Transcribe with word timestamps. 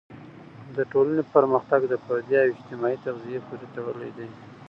د 0.75 0.77
ټولنې 0.91 1.23
پرمختګ 1.35 1.81
د 1.87 1.93
فردي 2.03 2.35
او 2.41 2.47
اجتماعي 2.53 2.97
تغذیې 3.05 3.39
پورې 3.47 3.65
تړلی 3.75 4.11
دی. 4.17 4.27